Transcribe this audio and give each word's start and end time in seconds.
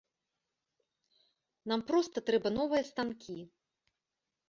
Нам 1.73 1.81
проста 1.91 2.17
трэба 2.33 2.55
новыя 2.59 2.83
станкі! 2.91 3.41